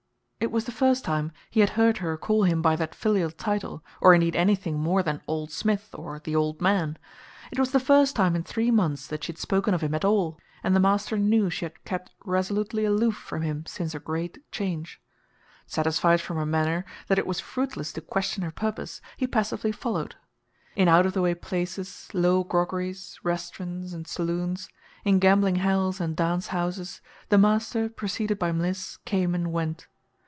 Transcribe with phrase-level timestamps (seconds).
[0.43, 3.85] It was the first time he had heard her call him by that filial title,
[4.01, 6.97] or indeed anything more than "Old Smith" or the "Old Man."
[7.51, 10.03] It was the first time in three months that she had spoken of him at
[10.03, 14.43] all, and the master knew she had kept resolutely aloof from him since her great
[14.51, 14.99] change.
[15.67, 20.15] Satisfied from her manner that it was fruitless to question her purpose, he passively followed.
[20.75, 24.69] In out of the way places, low groggeries, restaurants, and saloons;
[25.05, 26.99] in gambling hells and dance houses,
[27.29, 29.85] the master, preceded by Mliss, came and went.